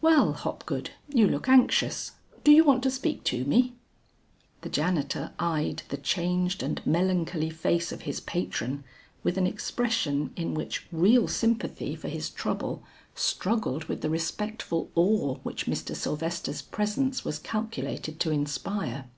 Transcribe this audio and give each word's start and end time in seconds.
"Well, 0.00 0.32
Hopgood, 0.32 0.92
you 1.10 1.26
look 1.28 1.50
anxious; 1.50 2.12
do 2.44 2.50
you 2.50 2.64
want 2.64 2.82
to 2.84 2.90
speak 2.90 3.24
to 3.24 3.44
me?" 3.44 3.74
The 4.62 4.70
janitor 4.70 5.32
eyed 5.38 5.82
the 5.90 5.98
changed 5.98 6.62
and 6.62 6.80
melancholy 6.86 7.50
face 7.50 7.92
of 7.92 8.00
his 8.08 8.18
patron, 8.20 8.84
with 9.22 9.36
an 9.36 9.46
expression 9.46 10.30
in 10.34 10.54
which 10.54 10.86
real 10.90 11.28
sympathy 11.28 11.94
for 11.94 12.08
his 12.08 12.30
trouble, 12.30 12.84
struggled 13.14 13.84
with 13.84 14.00
the 14.00 14.08
respectful 14.08 14.90
awe 14.94 15.34
which 15.42 15.66
Mr. 15.66 15.94
Sylvester's 15.94 16.62
presence 16.62 17.22
was 17.22 17.38
calculated 17.38 18.18
to 18.20 18.30
inspire. 18.30 19.10